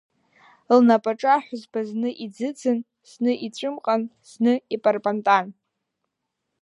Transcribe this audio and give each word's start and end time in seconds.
Лнапаҿы 0.77 1.29
аҳәызба 1.35 1.79
зны 1.87 2.09
иӡыӡын, 2.25 2.79
зны 3.11 3.31
иҵәымҟан, 3.45 4.01
зны 4.29 4.53
ипарпантан. 4.75 5.45